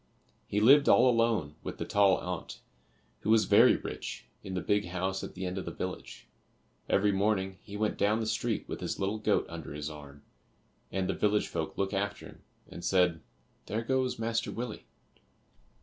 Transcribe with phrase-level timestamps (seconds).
[0.47, 2.59] He lived all alone with the tall aunt,
[3.19, 6.27] who was very rich, in the big house at the end of the village.
[6.89, 10.23] Every morning he went down the street with his little goat under his arm,
[10.91, 13.21] and the village folk looked after him and said,
[13.67, 14.87] "There goes Master Willie."